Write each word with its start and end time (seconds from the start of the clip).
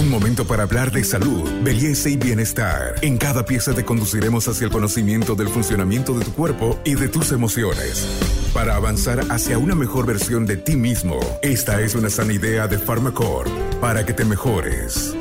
Un 0.00 0.08
momento 0.08 0.46
para 0.46 0.62
hablar 0.62 0.90
de 0.90 1.04
salud, 1.04 1.46
belleza 1.62 2.08
y 2.08 2.16
bienestar. 2.16 2.94
En 3.02 3.18
cada 3.18 3.44
pieza 3.44 3.74
te 3.74 3.84
conduciremos 3.84 4.48
hacia 4.48 4.64
el 4.64 4.72
conocimiento 4.72 5.34
del 5.34 5.50
funcionamiento 5.50 6.18
de 6.18 6.24
tu 6.24 6.32
cuerpo 6.32 6.80
y 6.86 6.94
de 6.94 7.10
tus 7.10 7.32
emociones. 7.32 8.06
Para 8.54 8.76
avanzar 8.76 9.20
hacia 9.30 9.58
una 9.58 9.74
mejor 9.74 10.06
versión 10.06 10.46
de 10.46 10.56
ti 10.56 10.74
mismo, 10.74 11.20
esta 11.42 11.82
es 11.82 11.94
una 11.94 12.08
sana 12.08 12.32
idea 12.32 12.66
de 12.66 12.78
Pharmacore 12.78 13.50
para 13.78 14.06
que 14.06 14.14
te 14.14 14.24
mejores. 14.24 15.14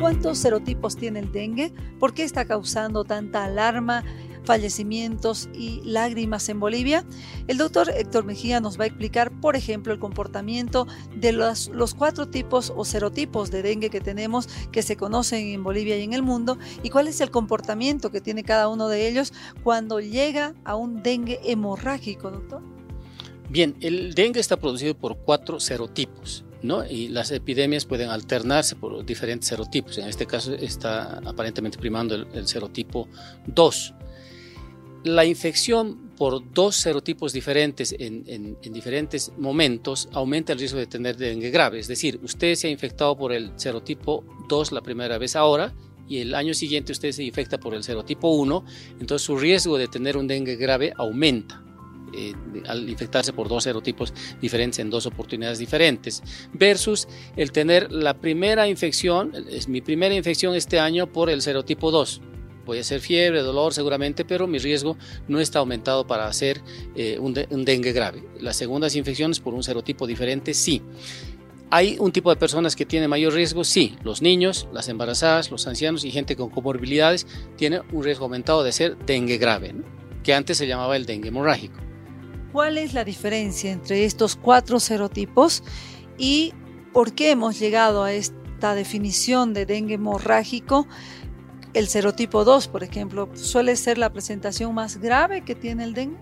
¿Cuántos 0.00 0.38
serotipos 0.38 0.96
tiene 0.96 1.20
el 1.20 1.30
dengue? 1.30 1.72
¿Por 2.00 2.12
qué 2.12 2.24
está 2.24 2.44
causando 2.44 3.04
tanta 3.04 3.44
alarma? 3.44 4.02
Fallecimientos 4.46 5.50
y 5.52 5.82
lágrimas 5.84 6.48
en 6.48 6.60
Bolivia, 6.60 7.04
el 7.48 7.58
doctor 7.58 7.90
Héctor 7.90 8.24
Mejía 8.24 8.60
nos 8.60 8.78
va 8.78 8.84
a 8.84 8.86
explicar, 8.86 9.30
por 9.40 9.56
ejemplo, 9.56 9.92
el 9.92 9.98
comportamiento 9.98 10.86
de 11.14 11.32
los, 11.32 11.68
cuatro 11.98 12.28
tipos 12.28 12.72
o 12.74 12.84
serotipos 12.84 13.50
de 13.50 13.62
dengue 13.62 13.90
que 13.90 14.00
tenemos, 14.00 14.48
que 14.70 14.82
se 14.82 14.96
conocen 14.96 15.48
en 15.48 15.62
Bolivia 15.62 15.98
y 15.98 16.04
en 16.04 16.12
el 16.12 16.22
mundo, 16.22 16.58
y 16.82 16.90
cuál 16.90 17.08
es 17.08 17.20
el 17.20 17.30
comportamiento 17.30 18.10
que 18.10 18.20
tiene 18.20 18.44
cada 18.44 18.68
uno 18.68 18.88
de 18.88 19.08
ellos 19.08 19.32
cuando 19.62 20.00
llega 20.00 20.54
a 20.64 20.76
un 20.76 21.02
dengue 21.02 21.40
hemorrágico, 21.44 22.30
doctor. 22.30 22.62
Bien, 23.50 23.76
el 23.80 24.14
dengue 24.14 24.40
está 24.40 24.56
producido 24.56 24.96
por 24.96 25.18
cuatro 25.18 25.60
serotipos. 25.60 26.44
¿No? 26.62 26.84
Y 26.84 27.08
las 27.08 27.30
epidemias 27.30 27.84
pueden 27.84 28.08
alternarse 28.08 28.74
por 28.74 29.04
diferentes 29.04 29.50
serotipos. 29.50 29.98
En 29.98 30.08
este 30.08 30.26
caso 30.26 30.54
está 30.54 31.18
aparentemente 31.18 31.78
primando 31.78 32.14
el, 32.14 32.26
el 32.32 32.48
serotipo 32.48 33.08
2 33.46 33.94
la 35.06 35.24
infección 35.24 36.10
por 36.16 36.52
dos 36.52 36.76
serotipos 36.76 37.32
diferentes 37.32 37.94
en, 37.98 38.56
diferentes 38.60 39.32
momentos 39.38 40.08
aumenta 40.12 40.52
el 40.52 40.58
riesgo 40.58 40.78
de 40.78 40.86
tener 40.86 41.16
dengue 41.16 41.50
grave. 41.50 41.78
Es 41.78 41.88
decir, 41.88 42.18
usted 42.22 42.54
se 42.54 42.68
ha 42.68 42.70
infectado 42.70 43.16
por 43.16 43.32
el 43.32 43.52
serotipo 43.56 44.24
2 44.48 44.72
la 44.72 44.80
primera 44.80 45.18
vez 45.18 45.36
ahora 45.36 45.72
y 46.08 46.18
el 46.18 46.34
año 46.34 46.54
siguiente 46.54 46.92
usted 46.92 47.12
se 47.12 47.22
infecta 47.22 47.58
por 47.58 47.74
el 47.74 47.84
serotipo 47.84 48.28
1, 48.28 48.64
entonces 49.00 49.26
su 49.26 49.36
riesgo 49.36 49.78
de 49.78 49.88
tener 49.88 50.16
un 50.16 50.26
dengue 50.26 50.56
grave 50.56 50.92
aumenta. 50.96 51.62
Eh, 52.14 52.32
al 52.68 52.88
infectarse 52.88 53.32
por 53.32 53.48
dos 53.48 53.64
serotipos 53.64 54.14
diferentes 54.40 54.78
en 54.78 54.88
dos 54.88 55.06
oportunidades 55.06 55.58
diferentes, 55.58 56.22
versus 56.52 57.08
el 57.36 57.50
tener 57.50 57.90
la 57.90 58.14
primera 58.14 58.68
infección, 58.68 59.32
es 59.50 59.68
mi 59.68 59.80
primera 59.80 60.14
infección 60.14 60.54
este 60.54 60.78
año 60.78 61.12
por 61.12 61.28
el 61.28 61.42
serotipo 61.42 61.90
2 61.90 62.20
Puede 62.66 62.82
ser 62.82 63.00
fiebre, 63.00 63.42
dolor 63.42 63.72
seguramente, 63.72 64.24
pero 64.24 64.48
mi 64.48 64.58
riesgo 64.58 64.96
no 65.28 65.38
está 65.38 65.60
aumentado 65.60 66.04
para 66.04 66.26
hacer 66.26 66.60
eh, 66.96 67.16
un, 67.20 67.32
dengue 67.32 67.92
grave. 67.92 68.24
Las 68.40 68.56
segundas 68.56 68.96
infecciones 68.96 69.38
por 69.38 69.54
un 69.54 69.62
serotipo 69.62 70.04
diferente, 70.04 70.52
sí. 70.52 70.82
¿Hay 71.70 71.96
un 72.00 72.10
tipo 72.10 72.28
de 72.30 72.36
personas 72.36 72.74
que 72.74 72.84
tienen 72.84 73.08
mayor 73.08 73.34
riesgo? 73.34 73.62
Sí, 73.62 73.96
los 74.02 74.20
niños, 74.20 74.68
las 74.72 74.88
embarazadas, 74.88 75.52
los 75.52 75.68
ancianos 75.68 76.04
y 76.04 76.10
gente 76.10 76.34
con 76.34 76.50
comorbilidades 76.50 77.28
tienen 77.56 77.82
un 77.92 78.02
riesgo 78.02 78.24
aumentado 78.24 78.64
de 78.64 78.72
ser 78.72 78.98
dengue 78.98 79.38
grave, 79.38 79.74
que 80.24 80.34
antes 80.34 80.58
se 80.58 80.66
llamaba 80.66 80.96
el 80.96 81.06
dengue 81.06 81.28
hemorrágico. 81.28 81.78
¿Cuál 82.52 82.78
es 82.78 82.94
la 82.94 83.04
diferencia 83.04 83.70
entre 83.70 84.04
estos 84.04 84.34
cuatro 84.34 84.80
serotipos 84.80 85.62
y 86.18 86.52
por 86.92 87.14
qué 87.14 87.30
hemos 87.30 87.60
llegado 87.60 88.02
a 88.02 88.12
esta 88.12 88.74
definición 88.74 89.54
de 89.54 89.66
dengue 89.66 89.94
hemorrágico 89.94 90.88
el 91.74 91.88
serotipo 91.88 92.44
2, 92.44 92.68
por 92.68 92.82
ejemplo, 92.82 93.28
suele 93.34 93.76
ser 93.76 93.98
la 93.98 94.12
presentación 94.12 94.74
más 94.74 94.98
grave 94.98 95.42
que 95.42 95.54
tiene 95.54 95.84
el 95.84 95.94
dengue. 95.94 96.18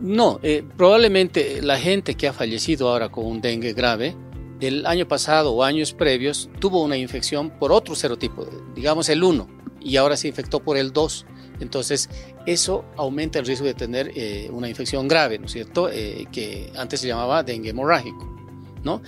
No, 0.00 0.40
eh, 0.42 0.64
probablemente 0.76 1.60
la 1.62 1.78
gente 1.78 2.14
que 2.14 2.26
ha 2.26 2.32
fallecido 2.32 2.88
ahora 2.88 3.10
con 3.10 3.26
un 3.26 3.40
dengue 3.40 3.74
grave, 3.74 4.16
el 4.60 4.86
año 4.86 5.06
pasado 5.06 5.52
o 5.52 5.64
años 5.64 5.92
previos 5.92 6.48
tuvo 6.58 6.82
una 6.82 6.96
infección 6.96 7.50
por 7.50 7.72
otro 7.72 7.94
serotipo, 7.94 8.46
digamos 8.74 9.08
el 9.08 9.22
1, 9.22 9.48
y 9.80 9.96
ahora 9.96 10.16
se 10.16 10.28
infectó 10.28 10.60
por 10.60 10.76
el 10.76 10.92
2. 10.92 11.26
Entonces, 11.60 12.08
eso 12.46 12.84
aumenta 12.96 13.38
el 13.38 13.46
riesgo 13.46 13.66
de 13.66 13.74
tener 13.74 14.12
eh, 14.14 14.48
una 14.52 14.68
infección 14.68 15.08
grave, 15.08 15.38
¿no 15.38 15.46
es 15.46 15.52
cierto? 15.52 15.90
Eh, 15.90 16.26
que 16.32 16.72
antes 16.76 17.00
se 17.00 17.08
llamaba 17.08 17.42
dengue 17.42 17.70
hemorrágico. 17.70 18.39
¿No? 18.84 19.02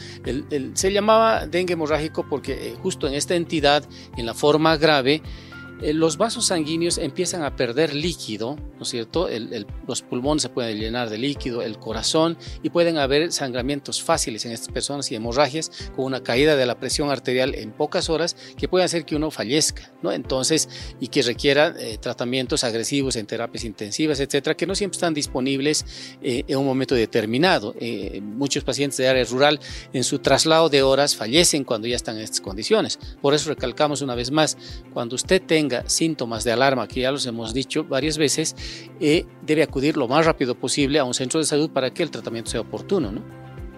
se 0.74 0.92
llamaba 0.92 1.46
dengue 1.46 1.74
hemorrágico 1.74 2.26
porque 2.28 2.68
eh, 2.68 2.76
justo 2.82 3.06
en 3.06 3.14
esta 3.14 3.34
entidad, 3.34 3.84
en 4.16 4.26
la 4.26 4.34
forma 4.34 4.76
grave, 4.76 5.22
eh, 5.82 5.92
los 5.92 6.16
vasos 6.16 6.46
sanguíneos 6.46 6.98
empiezan 6.98 7.42
a 7.42 7.56
perder 7.56 7.94
líquido, 7.94 8.56
¿no 8.76 8.82
es 8.82 8.88
cierto? 8.88 9.28
los 9.86 10.02
pulmones 10.02 10.42
se 10.42 10.48
pueden 10.48 10.78
llenar 10.78 11.10
de 11.10 11.18
líquido, 11.18 11.62
el 11.62 11.78
corazón, 11.78 12.38
y 12.62 12.70
pueden 12.70 12.98
haber 12.98 13.32
sangramientos 13.32 14.02
fáciles 14.02 14.44
en 14.44 14.52
estas 14.52 14.68
personas 14.68 15.10
y 15.10 15.16
hemorragias 15.16 15.70
con 15.96 16.04
una 16.04 16.22
caída 16.22 16.56
de 16.56 16.66
la 16.66 16.78
presión 16.78 17.10
arterial 17.10 17.54
en 17.54 17.72
pocas 17.72 18.08
horas 18.10 18.36
que 18.56 18.68
puede 18.68 18.84
hacer 18.84 19.04
que 19.04 19.16
uno 19.16 19.30
fallezca, 19.30 19.92
¿no? 20.02 20.12
Entonces, 20.12 20.68
y 21.00 21.08
que 21.08 21.22
requiera 21.22 21.74
eh, 21.78 21.98
tratamientos 22.00 22.64
agresivos 22.64 23.16
en 23.16 23.26
terapias 23.26 23.64
intensivas, 23.64 24.20
etcétera, 24.20 24.56
que 24.56 24.66
no 24.66 24.74
siempre 24.74 24.96
están 24.96 25.14
disponibles 25.14 25.84
eh, 26.22 26.44
en 26.46 26.58
un 26.58 26.66
momento 26.66 26.94
determinado. 26.94 27.74
muchos 28.22 28.64
pacientes 28.64 28.98
de 28.98 29.08
área 29.08 29.24
rural 29.24 29.58
en 29.92 30.04
su 30.04 30.18
traslado 30.18 30.68
de 30.68 30.82
horas 30.82 31.16
fallecen 31.16 31.64
cuando 31.64 31.88
ya 31.88 31.96
están 31.96 32.16
en 32.16 32.22
estas 32.22 32.40
condiciones. 32.40 32.98
Por 33.20 33.34
eso 33.34 33.48
recalcamos 33.48 34.02
una 34.02 34.14
vez 34.14 34.30
más, 34.30 34.56
cuando 34.92 35.16
usted 35.16 35.42
tenga 35.42 35.71
síntomas 35.86 36.44
de 36.44 36.52
alarma, 36.52 36.88
que 36.88 37.00
ya 37.00 37.12
los 37.12 37.26
hemos 37.26 37.54
dicho 37.54 37.84
varias 37.84 38.18
veces, 38.18 38.56
eh, 39.00 39.26
debe 39.42 39.62
acudir 39.62 39.96
lo 39.96 40.08
más 40.08 40.26
rápido 40.26 40.54
posible 40.54 40.98
a 40.98 41.04
un 41.04 41.14
centro 41.14 41.40
de 41.40 41.46
salud 41.46 41.70
para 41.70 41.92
que 41.92 42.02
el 42.02 42.10
tratamiento 42.10 42.50
sea 42.50 42.60
oportuno. 42.60 43.12
¿no? 43.12 43.22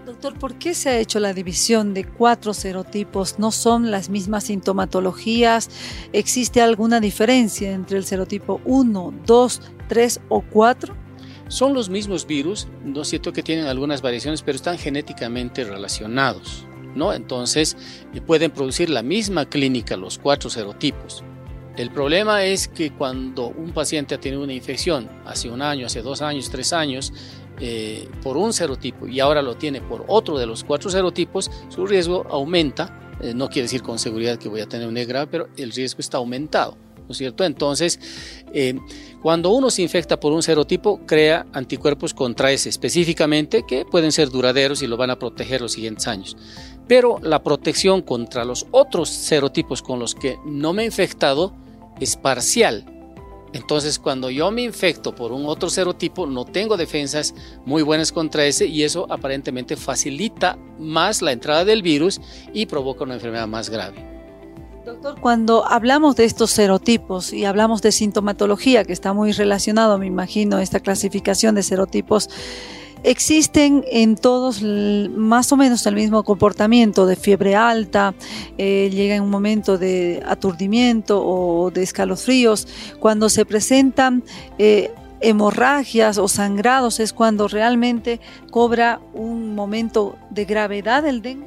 Doctor, 0.07 0.39
¿por 0.39 0.55
qué 0.59 0.75
se 0.75 0.91
ha 0.91 0.99
hecho 0.99 1.19
la 1.21 1.33
división 1.33 1.95
de 1.95 2.05
cuatro 2.05 2.55
serotipos? 2.55 3.39
¿No 3.39 3.51
son 3.51 3.91
las 3.91 4.11
mismas 4.11 4.45
sintomatologías? 4.45 5.71
¿Existe 6.13 6.61
alguna 6.61 7.01
diferencia 7.01 7.73
entre 7.73 7.99
el 7.99 8.05
serotipo 8.05 8.61
1, 8.65 9.15
2, 9.27 9.61
3 9.89 10.21
o 10.29 10.43
4? 10.43 10.95
Son 11.49 11.75
los 11.75 11.89
mismos 11.91 12.27
virus, 12.27 12.69
no 12.85 13.03
es 13.03 13.09
cierto 13.09 13.33
que 13.33 13.43
tienen 13.43 13.67
algunas 13.67 14.03
variaciones, 14.03 14.43
pero 14.43 14.57
están 14.57 14.79
genéticamente 14.79 15.65
relacionados. 15.65 16.67
¿no? 16.95 17.13
Entonces, 17.13 17.77
eh, 18.15 18.21
pueden 18.21 18.51
producir 18.51 18.91
la 18.91 19.03
misma 19.03 19.47
clínica 19.47 19.97
los 19.97 20.19
cuatro 20.19 20.51
serotipos. 20.51 21.25
El 21.77 21.91
problema 21.91 22.45
es 22.45 22.69
que 22.69 22.93
cuando 22.93 23.49
un 23.49 23.73
paciente 23.73 24.15
ha 24.15 24.21
tenido 24.21 24.43
una 24.43 24.53
infección 24.53 25.11
hace 25.25 25.51
un 25.51 25.61
año, 25.61 25.87
hace 25.87 26.03
dos 26.03 26.23
años, 26.23 26.49
tres 26.49 26.73
años, 26.73 27.13
eh, 27.61 28.09
por 28.23 28.37
un 28.37 28.53
serotipo 28.53 29.07
y 29.09 29.21
ahora 29.21 29.43
lo 29.43 29.57
tiene 29.57 29.81
por 29.81 30.05
otro 30.07 30.39
de 30.39 30.47
los 30.47 30.63
cuatro 30.63 30.89
serotipos, 30.89 31.51
su 31.69 31.85
riesgo 31.87 32.27
aumenta. 32.31 33.17
Eh, 33.21 33.35
no 33.35 33.49
quiere 33.49 33.63
decir 33.63 33.83
con 33.83 33.99
seguridad 33.99 34.39
que 34.39 34.49
voy 34.49 34.61
a 34.61 34.69
tener 34.69 34.87
un 34.87 34.95
grave, 34.95 35.27
pero 35.29 35.49
el 35.57 35.73
riesgo 35.73 35.99
está 35.99 36.19
aumentado. 36.19 36.77
¿No 37.07 37.11
es 37.11 37.19
cierto? 37.19 37.45
Entonces, 37.45 38.01
eh, 38.55 38.79
cuando 39.21 39.51
uno 39.51 39.71
se 39.71 39.83
infecta 39.83 40.19
por 40.19 40.33
un 40.33 40.43
serotipo, 40.43 41.01
crea 41.05 41.45
anticuerpos 41.53 42.15
contra 42.15 42.51
ese 42.51 42.71
específicamente 42.71 43.65
que 43.67 43.85
pueden 43.85 44.11
ser 44.11 44.31
duraderos 44.31 44.81
y 44.81 44.87
lo 44.87 44.97
van 44.97 45.11
a 45.11 45.19
proteger 45.19 45.61
los 45.61 45.73
siguientes 45.73 46.07
años. 46.07 46.37
Pero 46.89 47.19
la 47.23 47.43
protección 47.43 48.01
contra 48.01 48.45
los 48.45 48.67
otros 48.71 49.11
serotipos 49.11 49.83
con 49.83 49.99
los 49.99 50.15
que 50.15 50.39
no 50.47 50.73
me 50.73 50.83
he 50.83 50.87
infectado 50.87 51.53
es 52.01 52.17
parcial. 52.17 52.85
Entonces, 53.55 54.01
cuando 54.01 54.31
yo 54.31 54.51
me 54.51 54.63
infecto 54.63 55.15
por 55.15 55.31
un 55.31 55.47
otro 55.47 55.71
serotipo, 55.71 56.27
no 56.27 56.45
tengo 56.45 56.77
defensas 56.77 57.35
muy 57.65 57.83
buenas 57.83 58.11
contra 58.11 58.45
ese 58.45 58.67
y 58.67 58.83
eso 58.83 59.07
aparentemente 59.09 59.77
facilita 59.77 60.59
más 60.79 61.23
la 61.23 61.31
entrada 61.31 61.65
del 61.65 61.81
virus 61.81 62.21
y 62.53 62.67
provoca 62.67 63.05
una 63.05 63.15
enfermedad 63.15 63.47
más 63.47 63.71
grave. 63.71 64.15
Doctor, 64.85 65.21
cuando 65.21 65.65
hablamos 65.67 66.17
de 66.17 66.25
estos 66.25 66.51
serotipos 66.51 67.33
y 67.33 67.45
hablamos 67.45 67.81
de 67.81 67.93
sintomatología, 67.93 68.85
que 68.85 68.93
está 68.93 69.13
muy 69.13 69.31
relacionado, 69.31 69.99
me 69.99 70.07
imagino, 70.07 70.59
esta 70.59 70.81
clasificación 70.81 71.55
de 71.55 71.63
serotipos, 71.63 72.29
existen 73.05 73.85
en 73.91 74.17
todos 74.17 74.63
más 74.63 75.53
o 75.53 75.57
menos 75.57 75.87
el 75.87 75.95
mismo 75.95 76.25
comportamiento 76.25 77.07
de 77.07 77.17
fiebre 77.17 77.55
alta, 77.55 78.15
eh, 78.59 78.91
llega 78.93 79.15
en 79.15 79.23
un 79.23 79.31
momento 79.31 79.79
de 79.79 80.23
aturdimiento 80.27 81.23
o 81.25 81.71
de 81.71 81.83
escalofríos. 81.83 82.67
Cuando 82.99 83.29
se 83.29 83.45
presentan 83.45 84.25
eh, 84.59 84.91
hemorragias 85.21 86.19
o 86.19 86.27
sangrados 86.27 86.99
es 86.99 87.13
cuando 87.13 87.47
realmente 87.47 88.21
cobra 88.51 89.01
un 89.13 89.55
momento 89.55 90.17
de 90.31 90.47
gravedad 90.47 91.07
el 91.07 91.23
dengue. 91.23 91.47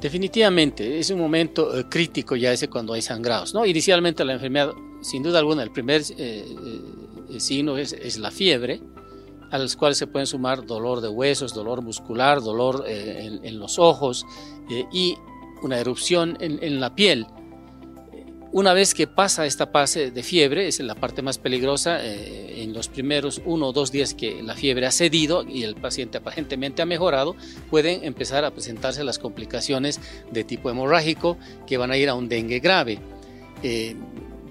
Definitivamente, 0.00 0.98
es 0.98 1.08
un 1.08 1.18
momento 1.18 1.78
eh, 1.78 1.86
crítico 1.88 2.36
ya 2.36 2.52
ese 2.52 2.68
cuando 2.68 2.92
hay 2.92 3.00
sangrados. 3.00 3.54
¿no? 3.54 3.64
Inicialmente 3.64 4.22
la 4.24 4.34
enfermedad, 4.34 4.72
sin 5.00 5.22
duda 5.22 5.38
alguna, 5.38 5.62
el 5.62 5.70
primer 5.70 6.02
signo 7.38 7.78
es, 7.78 7.94
es 7.94 8.18
la 8.18 8.30
fiebre, 8.30 8.80
a 9.54 9.58
los 9.58 9.76
cuales 9.76 9.98
se 9.98 10.08
pueden 10.08 10.26
sumar 10.26 10.66
dolor 10.66 11.00
de 11.00 11.06
huesos, 11.06 11.54
dolor 11.54 11.80
muscular, 11.80 12.42
dolor 12.42 12.84
eh, 12.88 13.38
en, 13.40 13.58
los 13.60 13.78
ojos 13.78 14.26
eh, 14.68 14.84
y 14.92 15.16
una 15.62 15.78
erupción 15.78 16.36
en, 16.40 16.80
la 16.80 16.96
piel. 16.96 17.24
una 18.50 18.72
vez 18.72 18.94
que 18.94 19.06
pasa 19.06 19.46
esta 19.46 19.68
fase 19.68 20.10
de 20.10 20.22
fiebre, 20.24 20.66
es 20.66 20.80
la 20.80 20.96
parte 20.96 21.22
más 21.22 21.38
peligrosa, 21.38 22.04
eh, 22.04 22.64
en 22.64 22.72
los 22.72 22.88
primeros 22.88 23.42
uno 23.44 23.68
o 23.68 23.72
dos 23.72 23.92
días 23.92 24.12
que 24.14 24.42
la 24.42 24.54
fiebre 24.56 24.86
ha 24.86 24.90
cedido 24.90 25.44
y 25.48 25.62
el 25.62 25.76
paciente 25.76 26.18
aparentemente 26.18 26.82
ha 26.82 26.86
mejorado, 26.86 27.36
pueden 27.70 28.02
empezar 28.02 28.44
a 28.44 28.50
presentarse 28.50 29.04
las 29.04 29.20
complicaciones 29.20 30.00
de 30.32 30.42
tipo 30.42 30.68
hemorrágico 30.68 31.38
que 31.64 31.76
van 31.76 31.92
a 31.92 31.96
ir 31.96 32.08
a 32.08 32.14
un 32.14 32.28
dengue 32.28 32.58
grave. 32.58 32.98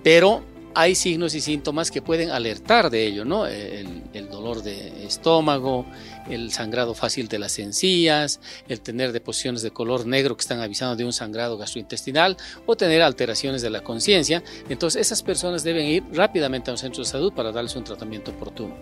Pero 0.01 0.43
hay 0.75 0.95
signos 0.95 1.35
y 1.35 1.41
síntomas 1.41 1.91
que 1.91 2.01
pueden 2.01 2.31
alertar 2.31 2.89
de 2.89 3.05
ello, 3.05 3.25
¿no? 3.25 3.45
El, 3.47 4.01
dolor 4.29 4.63
de 4.63 5.05
estómago, 5.05 5.85
el 6.29 6.51
sangrado 6.51 6.95
fácil 6.95 7.27
de 7.27 7.37
las 7.37 7.59
encías, 7.59 8.39
el 8.67 8.81
tener 8.81 9.11
deposiciones 9.11 9.61
de 9.61 9.71
color 9.71 10.07
negro 10.07 10.35
que 10.35 10.41
están 10.41 10.59
avisando 10.59 10.95
de 10.95 11.05
un 11.05 11.13
sangrado 11.13 11.57
gastrointestinal 11.57 12.37
o 12.65 12.75
tener 12.75 13.01
alteraciones 13.01 13.61
de 13.61 13.69
la 13.69 13.81
conciencia. 13.81 14.43
Entonces 14.69 15.01
esas 15.01 15.21
personas 15.21 15.63
deben 15.63 15.85
ir 15.85 16.03
rápidamente 16.11 16.71
a 16.71 16.73
un 16.73 16.77
centro 16.77 17.03
de 17.03 17.09
salud 17.09 17.31
para 17.33 17.51
darles 17.51 17.75
un 17.75 17.83
tratamiento 17.83 18.31
oportuno. 18.31 18.75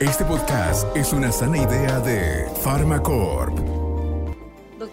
Este 0.00 0.24
podcast 0.24 0.84
es 0.96 1.12
una 1.12 1.32
sana 1.32 1.58
idea 1.58 2.00
de 2.00 2.46
Pharmacorp. 2.62 3.73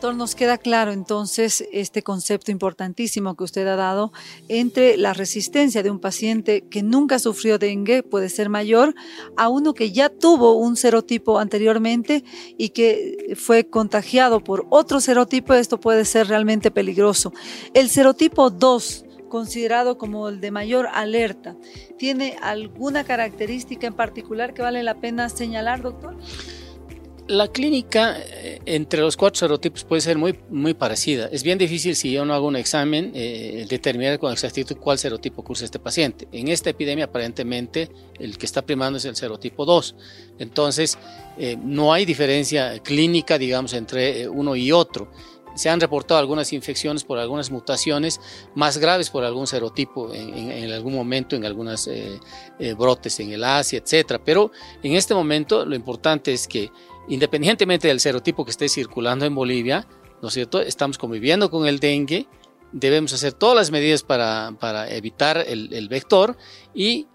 Doctor, 0.02 0.18
nos 0.18 0.34
queda 0.34 0.58
claro 0.58 0.92
entonces 0.94 1.64
este 1.72 2.02
concepto 2.02 2.50
importantísimo 2.50 3.36
que 3.36 3.44
usted 3.44 3.68
ha 3.68 3.76
dado 3.76 4.12
entre 4.48 4.98
la 4.98 5.14
resistencia 5.14 5.84
de 5.84 5.92
un 5.92 6.00
paciente 6.00 6.62
que 6.72 6.82
nunca 6.82 7.20
sufrió 7.20 7.60
dengue, 7.60 8.02
puede 8.02 8.30
ser 8.30 8.50
mayor, 8.50 8.96
a 9.38 9.48
uno 9.48 9.76
que 9.76 9.92
ya 9.92 10.10
tuvo 10.10 10.54
un 10.54 10.76
serotipo 10.76 11.38
anteriormente 11.38 12.24
y 12.58 12.70
que 12.70 13.36
fue 13.38 13.70
contagiado 13.70 14.44
por 14.44 14.66
otro 14.72 15.02
serotipo, 15.02 15.54
esto 15.54 15.80
puede 15.80 16.04
ser 16.06 16.26
realmente 16.30 16.72
peligroso. 16.72 17.32
El 17.76 17.88
serotipo 17.88 18.50
2, 18.50 19.06
considerado 19.30 20.00
como 20.00 20.30
el 20.30 20.42
de 20.42 20.50
mayor 20.50 20.88
alerta, 20.92 21.56
¿tiene 22.00 22.38
alguna 22.42 23.04
característica 23.04 23.86
en 23.86 23.94
particular 23.94 24.56
que 24.56 24.64
vale 24.64 24.82
la 24.82 25.00
pena 25.00 25.30
señalar, 25.30 25.84
doctor? 25.84 26.18
La 27.32 27.48
clínica 27.48 28.18
eh, 28.20 28.60
entre 28.66 29.00
los 29.00 29.16
cuatro 29.16 29.40
serotipos 29.40 29.86
puede 29.86 30.02
ser 30.02 30.18
muy, 30.18 30.38
muy 30.50 30.74
parecida. 30.74 31.30
Es 31.32 31.44
bien 31.44 31.58
difícil 31.58 31.96
si 31.96 32.12
yo 32.12 32.26
no 32.26 32.34
hago 32.34 32.46
un 32.46 32.58
examen 32.58 33.14
eh, 33.16 33.66
determinar 33.70 34.20
con 34.20 34.34
exactitud 34.34 34.76
cuál 34.76 34.98
serotipo 34.98 35.42
cursa 35.42 35.64
este 35.64 35.80
paciente. 35.80 36.28
En 36.34 36.50
esta 36.50 36.72
epidemia 36.72 37.06
aparentemente 37.06 37.90
el 38.20 38.38
que 38.38 38.46
está 38.46 38.64
primando 38.64 38.98
es 38.98 39.06
el 39.06 39.16
serotipo 39.16 39.64
2. 39.64 39.96
Entonces 40.40 40.98
eh, 41.38 41.58
no 41.64 41.94
hay 41.94 42.04
diferencia 42.04 42.78
clínica, 42.80 43.38
digamos, 43.38 43.72
entre 43.72 44.28
uno 44.28 44.58
y 44.58 44.74
otro. 44.74 45.10
Se 45.56 45.70
han 45.70 45.80
reportado 45.80 46.20
algunas 46.20 46.54
infecciones 46.54 47.04
por 47.04 47.20
algunas 47.20 47.52
mutaciones 47.52 48.20
más 48.56 48.78
graves 48.78 49.10
por 49.10 49.24
algún 49.24 49.48
serotipo 49.48 50.14
en, 50.14 50.72
algún 50.72 50.96
momento, 50.96 51.36
en 51.36 51.46
algunos 51.46 51.90
brotes 52.78 53.20
en 53.20 53.32
el 53.32 53.44
Asia, 53.44 53.80
etc. 53.80 54.22
Pero 54.24 54.52
en 54.82 54.94
este 54.94 55.14
momento 55.14 55.66
lo 55.66 55.76
importante 55.76 56.34
es 56.34 56.48
que 56.48 56.72
independientemente 57.08 57.88
del 57.88 58.00
serotipo 58.00 58.46
que 58.46 58.52
esté 58.52 58.70
circulando 58.70 59.26
en 59.26 59.36
Bolivia, 59.36 59.88
¿no 60.22 60.28
es 60.28 60.34
cierto? 60.34 60.62
Estamos 60.62 60.98
conviviendo 60.98 61.50
con 61.50 61.68
el 61.68 61.80
dengue, 61.80 62.28
debemos 62.72 63.14
hacer 63.14 63.34
todas 63.34 63.56
las 63.56 63.72
medidas 63.72 64.04
para, 64.04 64.56
evitar 64.90 65.38
el, 65.38 65.74
el, 65.74 65.90
vector 65.90 66.38
y 66.74 67.08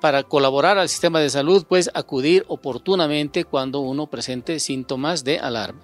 para 0.00 0.22
colaborar 0.22 0.78
al 0.78 0.88
sistema 0.88 1.20
de 1.20 1.30
salud, 1.30 1.64
pues 1.68 1.90
acudir 1.94 2.44
oportunamente 2.48 3.44
cuando 3.44 3.80
uno 3.80 4.08
presente 4.08 4.60
síntomas 4.60 5.24
de 5.24 5.38
alarma. 5.38 5.80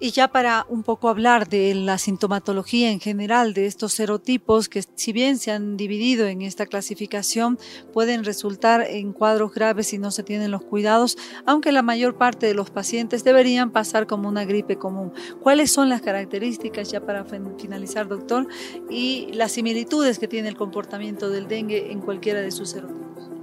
Y 0.00 0.10
ya 0.10 0.28
para 0.28 0.66
un 0.68 0.82
poco 0.82 1.08
hablar 1.08 1.48
de 1.48 1.72
la 1.74 1.98
sintomatología 1.98 2.90
en 2.90 3.00
general 3.00 3.54
de 3.54 3.66
estos 3.66 3.94
serotipos, 3.94 4.68
que 4.68 4.82
si 4.96 5.12
bien 5.12 5.38
se 5.38 5.52
han 5.52 5.76
dividido 5.76 6.26
en 6.26 6.42
esta 6.42 6.66
clasificación, 6.66 7.58
pueden 7.92 8.24
resultar 8.24 8.82
en 8.82 9.12
cuadros 9.12 9.54
graves 9.54 9.86
si 9.86 9.98
no 9.98 10.10
se 10.10 10.24
tienen 10.24 10.50
los 10.50 10.64
cuidados, 10.64 11.16
aunque 11.46 11.72
la 11.72 11.82
mayor 11.82 12.16
parte 12.16 12.46
de 12.46 12.54
los 12.54 12.70
pacientes 12.70 13.22
deberían 13.22 13.70
pasar 13.70 14.06
como 14.06 14.28
una 14.28 14.44
gripe 14.44 14.76
común. 14.76 15.12
¿Cuáles 15.40 15.70
son 15.70 15.88
las 15.88 16.02
características, 16.02 16.90
ya 16.90 17.06
para 17.06 17.24
finalizar, 17.24 18.08
doctor, 18.08 18.48
y 18.90 19.30
las 19.32 19.52
similitudes 19.52 20.18
que 20.18 20.28
tiene 20.28 20.48
el 20.48 20.56
comportamiento 20.56 21.30
del 21.30 21.46
dengue 21.46 21.92
en 21.92 22.00
cualquiera 22.00 22.40
de 22.40 22.50
sus 22.50 22.70
serotipos? 22.70 23.33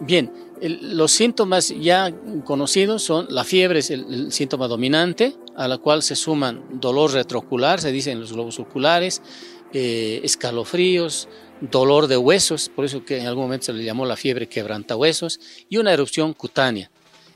Bien, 0.00 0.32
los 0.62 1.12
síntomas 1.12 1.68
ya 1.68 2.12
conocidos 2.44 3.02
son 3.02 3.26
la 3.28 3.44
fiebre 3.44 3.80
es 3.80 3.90
el, 3.90 4.32
síntoma 4.32 4.66
dominante, 4.66 5.36
a 5.56 5.68
la 5.68 5.76
cual 5.76 6.02
se 6.02 6.16
suman 6.16 6.80
dolor 6.80 7.12
retroocular, 7.12 7.80
se 7.80 7.92
dice 7.92 8.10
en 8.10 8.20
los 8.20 8.32
globos 8.32 8.58
oculares, 8.58 9.20
eh, 9.74 10.20
escalofríos, 10.24 11.28
dolor 11.60 12.06
de 12.06 12.16
huesos, 12.16 12.70
por 12.74 12.86
eso 12.86 13.04
que 13.04 13.18
en 13.18 13.26
algún 13.26 13.44
momento 13.44 13.66
se 13.66 13.72
le 13.74 13.84
llamó 13.84 14.06
la 14.06 14.16
fiebre 14.16 14.48
quebranta 14.48 14.96
huesos, 14.96 15.38
y 15.68 15.76
una 15.76 15.92
erupción 15.92 16.32
cutánea. 16.32 16.90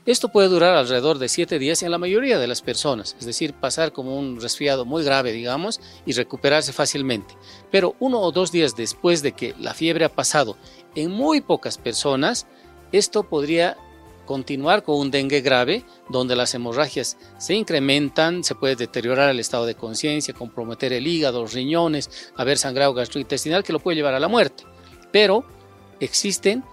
Esto 0.05 0.29
puede 0.29 0.49
durar 0.49 0.75
alrededor 0.75 1.17
de 1.17 1.29
7 1.29 1.57
días 1.57 1.81
en 1.81 1.89
la 1.89 1.97
mayoría 1.97 2.37
de 2.37 2.45
las 2.45 2.61
personas, 2.61 3.15
es 3.19 3.25
decir, 3.25 3.53
pasar 3.53 3.91
como 3.91 4.19
un 4.19 4.39
resfriado 4.39 4.85
muy 4.85 5.03
grave, 5.03 5.31
digamos, 5.31 5.81
y 6.05 6.13
recuperarse 6.13 6.73
fácilmente. 6.73 7.35
Pero 7.71 7.95
uno 7.99 8.19
o 8.19 8.31
dos 8.31 8.51
días 8.51 8.75
después 8.75 9.23
de 9.23 9.31
que 9.31 9.55
la 9.59 9.73
fiebre 9.73 10.05
ha 10.05 10.09
pasado, 10.09 10.57
en 10.93 11.09
muy 11.09 11.41
pocas 11.41 11.79
personas, 11.79 12.45
esto 12.91 13.23
podría 13.23 13.77
continuar 14.27 14.83
con 14.83 14.99
un 14.99 15.09
dengue 15.09 15.41
grave, 15.41 15.83
donde 16.09 16.35
las 16.35 16.53
hemorragias 16.53 17.17
se 17.39 17.55
incrementan, 17.55 18.43
se 18.43 18.53
puede 18.53 18.75
deteriorar 18.75 19.31
el 19.31 19.39
estado 19.39 19.65
de 19.65 19.73
conciencia, 19.73 20.35
comprometer 20.35 20.93
el 20.93 21.07
hígado, 21.07 21.41
los 21.41 21.53
riñones, 21.53 22.31
haber 22.35 22.59
sangrado 22.59 22.93
gastrointestinal 22.93 23.63
que 23.63 23.73
lo 23.73 23.79
puede 23.79 23.95
llevar 23.95 24.13
a 24.13 24.19
la 24.19 24.27
muerte. 24.27 24.65
Pero 25.11 25.45
existen 25.99 26.63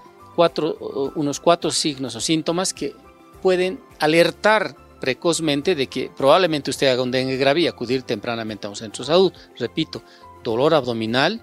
unos 1.14 1.40
cuatro 1.40 1.70
signos 1.70 2.16
o 2.16 2.20
síntomas 2.20 2.72
que 2.72 2.94
pueden 3.42 3.80
alertar 3.98 4.76
precozmente 5.00 5.74
de 5.74 5.88
que 5.88 6.10
probablemente 6.16 6.70
usted 6.70 6.86
haga 6.86 7.02
un 7.02 7.10
dengue 7.10 7.36
grave 7.36 7.62
y 7.62 7.66
acudir 7.66 8.04
tempranamente 8.04 8.68
a 8.68 8.70
un 8.70 8.76
centro 8.76 9.04
de 9.04 9.08
salud. 9.08 9.32
Repito, 9.58 10.02
dolor 10.44 10.74
abdominal, 10.74 11.42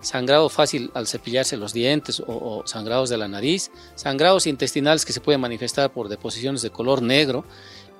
sangrado 0.00 0.48
fácil 0.48 0.90
al 0.94 1.06
cepillarse 1.06 1.56
los 1.56 1.72
dientes 1.72 2.20
o, 2.26 2.62
sangrados 2.66 3.08
de 3.08 3.18
la 3.18 3.28
nariz, 3.28 3.70
sangrados 3.94 4.48
intestinales 4.48 5.04
que 5.04 5.12
se 5.12 5.20
pueden 5.20 5.40
manifestar 5.40 5.92
por 5.92 6.08
deposiciones 6.08 6.60
de 6.60 6.70
color 6.70 7.02
negro 7.02 7.44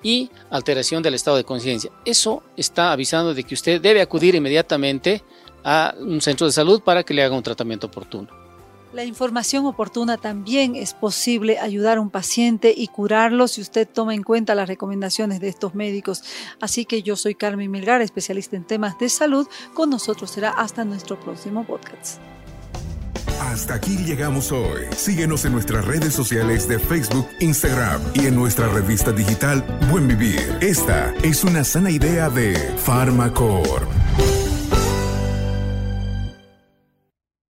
y 0.02 0.30
alteración 0.50 1.00
del 1.00 1.14
estado 1.14 1.36
de 1.36 1.44
conciencia. 1.44 1.92
Eso 2.04 2.42
está 2.56 2.90
avisando 2.90 3.34
de 3.34 3.44
que 3.44 3.54
usted 3.54 3.80
debe 3.80 4.00
acudir 4.00 4.34
inmediatamente 4.34 5.22
a 5.62 5.94
un 5.96 6.20
centro 6.20 6.48
de 6.48 6.52
salud 6.52 6.82
para 6.82 7.04
que 7.04 7.14
le 7.14 7.22
haga 7.22 7.36
un 7.36 7.42
tratamiento 7.44 7.86
oportuno. 7.86 8.41
La 8.92 9.04
información 9.04 9.64
oportuna 9.64 10.18
también 10.18 10.76
es 10.76 10.92
posible 10.92 11.58
ayudar 11.58 11.96
a 11.96 12.00
un 12.02 12.10
paciente 12.10 12.74
y 12.76 12.88
curarlo 12.88 13.48
si 13.48 13.62
usted 13.62 13.88
toma 13.88 14.14
en 14.14 14.22
cuenta 14.22 14.54
las 14.54 14.68
recomendaciones 14.68 15.40
de 15.40 15.48
estos 15.48 15.74
médicos. 15.74 16.22
Así 16.60 16.84
que 16.84 17.02
yo 17.02 17.16
soy 17.16 17.34
Carmen 17.34 17.70
Milgar, 17.70 18.02
especialista 18.02 18.54
en 18.54 18.64
temas 18.64 18.98
de 18.98 19.08
salud. 19.08 19.48
Con 19.72 19.88
nosotros 19.88 20.30
será 20.30 20.50
hasta 20.50 20.84
nuestro 20.84 21.18
próximo 21.18 21.64
podcast. 21.64 22.20
Hasta 23.40 23.74
aquí 23.74 23.96
llegamos 23.96 24.52
hoy. 24.52 24.82
Síguenos 24.94 25.46
en 25.46 25.52
nuestras 25.52 25.86
redes 25.86 26.12
sociales 26.12 26.68
de 26.68 26.78
Facebook, 26.78 27.26
Instagram 27.40 28.02
y 28.14 28.26
en 28.26 28.36
nuestra 28.36 28.68
revista 28.68 29.10
digital 29.10 29.64
Buen 29.90 30.06
Vivir. 30.06 30.58
Esta 30.60 31.14
es 31.22 31.44
una 31.44 31.64
sana 31.64 31.90
idea 31.90 32.28
de 32.28 32.54
Pharmacorp. 32.84 34.01